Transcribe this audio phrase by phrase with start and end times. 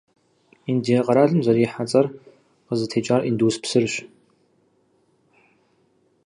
[0.71, 2.05] Индие къэралым зэрихьэ цӀэр
[2.67, 3.93] къызытекӀар Индус псырщ.